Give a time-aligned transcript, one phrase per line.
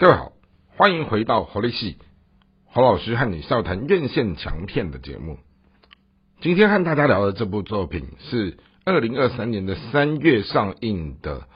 [0.00, 0.32] 各位好，
[0.78, 1.98] 欢迎回到侯立系
[2.64, 5.36] 侯老师和你笑谈院线强片的节目。
[6.40, 11.46] 今天和大家聊的这部作品是二零二三年的三月上映的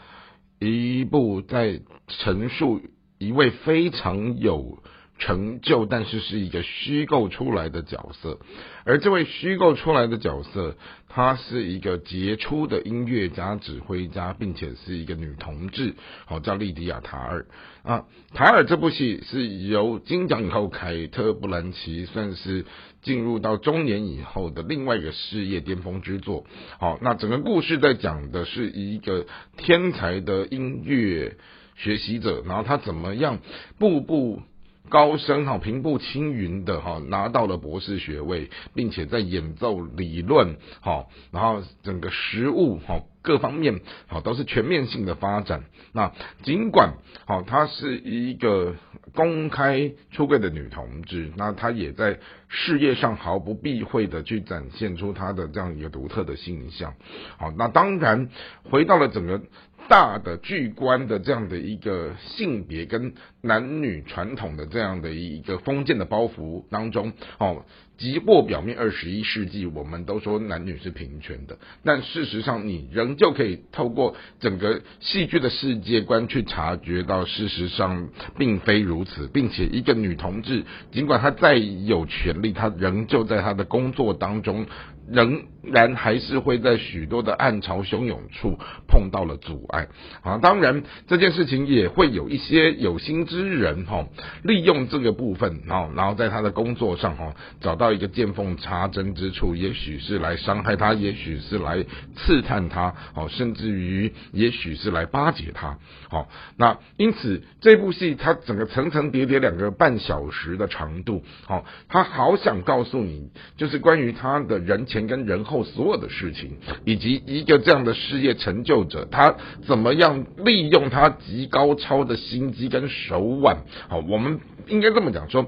[0.59, 2.83] 一部，在陈述
[3.17, 4.83] 一位非常有
[5.25, 8.39] 成就，但是是一个虚构出来的角色。
[8.85, 10.77] 而这位虚构出来的角色，
[11.09, 15.95] 她是一个杰出的音乐家、指挥家，并且是一个女同志，
[16.27, 17.47] 好叫莉迪亚·塔尔
[17.83, 18.05] 啊。
[18.35, 22.67] 塔尔这部戏是由金奖以后凯特·布兰奇算是
[23.01, 26.45] 进入到中年以后的另外一个事业巅峰之作。
[26.79, 29.25] 好，那整个故事在讲的是一个
[29.57, 31.39] 天才的音乐
[31.77, 33.39] 学习者，然后他怎么样
[33.79, 34.43] 步步。
[34.91, 45.65] 高升哈，平步青云的哈，拿到了博士学位，并且在演奏理论哈，然后整个实物哈各方面哈都是全面性的发展。
[45.93, 46.13] 那
[46.43, 46.95] 尽管
[47.27, 48.75] 好，她是一个
[49.15, 52.19] 公开出柜的女同志，那她也在
[52.49, 56.95] 事业上毫不避讳的去展现出她的这样一个独特的形象。
[57.39, 58.29] 好，那当然
[58.71, 59.41] 回到了整个。
[59.89, 67.65] 大的巨观的这样的一个性别跟男女传统的这样的一个封建的包袱当中，哦，
[67.99, 84.67] 即或表面二十一世纪我们都说男女是平权的，但事实上你仍旧可以透过整个戏剧的世界观去察觉到，事实上并非如此，并且一个女同志，尽管她再有权利，她仍旧在她的工作当中。
[85.07, 89.74] 仍然还是会在许多的暗潮汹涌处碰到了阻碍
[90.23, 90.39] 啊！
[90.39, 94.07] 当然，这件事情也会有一些有心之人哈，
[94.43, 105.79] 利用这个部分哈，然后在他的工作上哈，找到一个见缝插针之处，也许是来伤害他，也许是来刺探他，哦，甚至于也许是来巴结他。
[106.09, 114.85] 好，那因此这部戏它整个层层叠叠两个半小时的长度，好，他好想告诉你，就是关于他的人。
[114.85, 119.35] 前跟人后所有的事情，以及一个这样的事业成就者，他
[119.67, 123.59] 怎么样利用他极高超的心机跟手腕？
[123.89, 125.47] 好，我们应该这么讲，说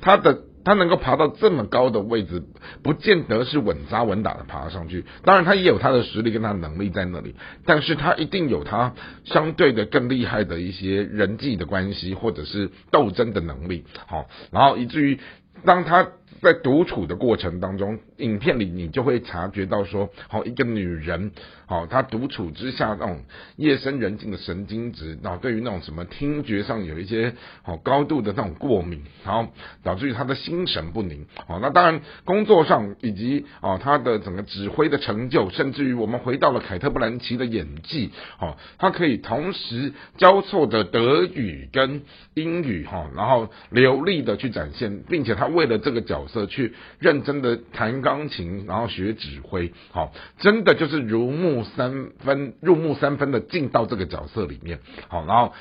[0.00, 2.42] 他的他能够爬到这么高的位置，
[2.82, 5.04] 不见得是稳扎稳打的爬上去。
[5.24, 7.34] 当然，他也有他的实力跟他能力在那里，
[7.64, 13.84] 但是他一定有他相对的更厉害的一些人际的关系，或者是斗争的能力。
[14.06, 15.18] 好，然后以至于
[15.64, 16.08] 当他。
[16.40, 21.32] 在独处的过程当中，影片里你就会察觉到说，好一个女人，
[21.66, 23.24] 好她独处之下那种
[23.56, 31.26] 夜深人静的神经质，然后对于那种什么听觉上有一些好高度的那种过敏，然后导致于她的心神不宁。
[31.46, 42.02] 好，那当然工作上以及哦她的整个指挥的成就，甚至于我们回到了凯特·布兰奇的演技，好，她可以同时交错的德语跟
[42.34, 46.27] 英语哈，然后流利的去展现，并且她为了这个角。
[46.28, 54.78] 色去认真的弹钢琴，然后学指挥，好，真的就是入木三分，入木三分的进到这个角色里面，
[55.08, 55.52] 好，然后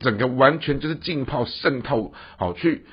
[0.00, 2.84] 整个完全就是浸泡渗透，好，去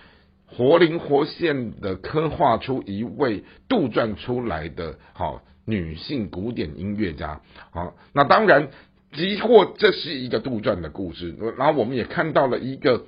[0.47, 7.41] 活灵活现的刻画出一位杜撰出来的好女性古典音乐家，
[7.71, 8.69] 好，那当然，
[9.11, 13.05] 即或这是一个杜撰的故事，然后我们也看到了一个。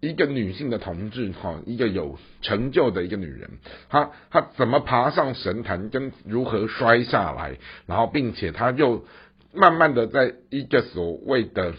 [0.00, 3.50] 一个女性的同志，哈，一个有成就的一个女人，
[3.88, 9.04] 她她怎么爬上神坛，跟如何摔下来，然后并且她又
[9.52, 11.74] 慢慢的在一个所谓的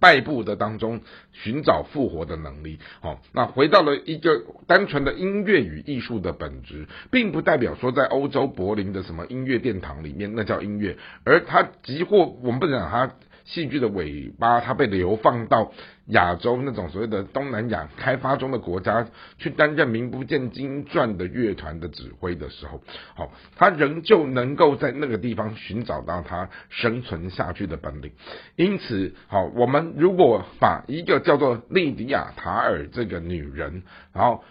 [0.00, 1.00] 败部的当中
[1.32, 13.14] 寻找复活的能力，好，那回到了一个单纯的音乐与艺术的本质，并不代表说在欧洲柏林的什么音乐殿堂里面那叫音乐，而它即或我们不讲它。
[13.48, 15.72] 戏剧的尾巴，它被流放到
[16.08, 22.82] 亚洲那种所谓的东南亚开发中的国家去担任名不见经传的乐团的指挥的时候，
[23.14, 28.12] 好，他仍旧能够在那个地方寻找到他生存下去的本领。
[28.56, 34.44] 因此，好，我们如果把一个叫做莉迪亚·塔尔这个女人，然后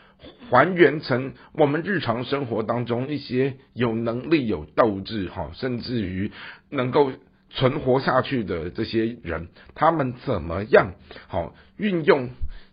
[0.50, 6.31] 还原成我们日常生活当中一些有能力、有斗志，哈，甚至于
[6.71, 7.11] 能够。
[7.49, 10.94] 存活下去的这些人，他们怎么样？
[11.27, 12.29] 好，运用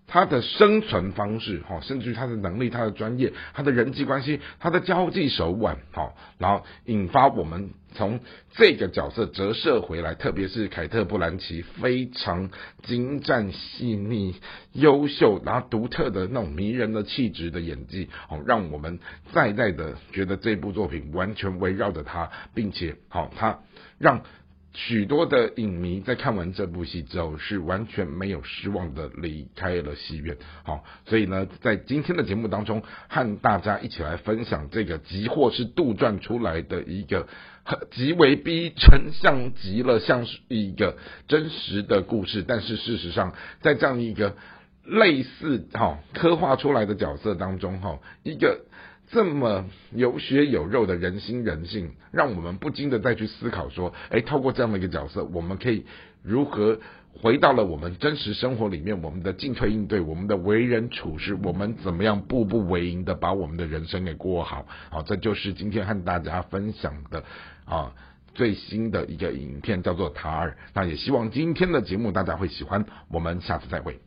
[0.06, 8.21] 他的生存方式，好，甚至于他的能力、他的专业、他的人际关系、他的交际手腕，好，然后引发我们从
[8.53, 12.50] 这个角色折射回来，特别是凯特·布兰奇非常
[12.82, 14.35] 精湛、细腻、
[14.73, 18.99] 优秀，然后独特的那种迷人的气质的演技，好，让我们
[19.32, 23.61] 再再的觉得这部作品完全围绕着他，并且好，他
[23.99, 24.23] 让。
[24.76, 30.37] 许多的影迷在看完这部戏之后是完全没有失望的离开了戏院。
[30.65, 37.29] 好，所以呢，在今天的节目当中，和大家一起来分享这个极或是杜撰出来的一个
[37.93, 40.97] 极为逼真，像极了像是一个
[41.29, 42.44] 真实的故事。
[42.47, 44.35] 但是事实上，在这样一个
[44.85, 48.65] 类似哈刻画出来的角色当中，哈一个。
[49.11, 55.85] 这么有血有肉的人心人性，让我们不禁的再去思考说，哎，透过这样的一个角色，我们可以
[56.23, 56.79] 如何
[57.12, 64.67] 回到了我们真实生活里面，我们的进退应对，我们的为人处事，我们怎么样步步为营的把我们的人生给过好？
[64.91, 67.23] 好，这就是今天和大家分享的
[67.67, 67.93] 啊
[68.35, 70.51] 最新的一个影片，叫做《塔尔》。
[70.75, 74.01] 那也希望今天的节目大家会喜欢，我们下次再会。